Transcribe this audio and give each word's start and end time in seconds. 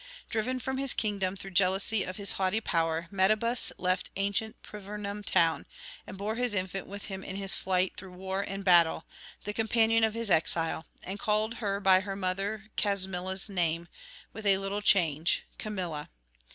Driven 0.31 0.59
from 0.59 0.77
his 0.79 0.95
kingdom 0.95 1.35
through 1.35 1.51
jealousy 1.51 2.03
of 2.05 2.17
his 2.17 2.31
haughty 2.31 2.59
power, 2.59 3.07
Metabus 3.11 3.71
left 3.77 4.09
ancient 4.15 4.59
Privernum 4.63 5.23
town, 5.23 5.67
and 6.07 6.17
bore 6.17 6.33
his 6.33 6.55
infant 6.55 6.87
with 6.87 7.05
him 7.05 7.23
in 7.23 7.35
his 7.35 7.53
flight 7.53 7.93
through 7.95 8.13
war 8.13 8.41
and 8.41 8.65
battle, 8.65 9.05
the 9.43 9.53
companion 9.53 10.03
of 10.03 10.15
his 10.15 10.31
exile, 10.31 10.87
and 11.03 11.19
called 11.19 11.53
her 11.61 11.79
by 11.79 11.99
her 11.99 12.15
mother 12.15 12.71
Casmilla's 12.77 13.47
name, 13.47 13.87
with 14.33 14.47
a 14.47 14.57
little 14.57 14.81
change, 14.81 15.45
Camilla. 15.59 16.09